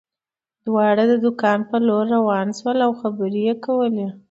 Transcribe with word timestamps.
دواړه 0.65 1.03
د 1.23 1.25
کان 1.41 1.59
په 1.69 1.77
لور 1.87 2.05
روان 2.15 2.47
شول 2.57 2.77
او 2.87 2.91
خبرې 3.01 3.41
یې 3.47 3.53
کولې 3.65 4.07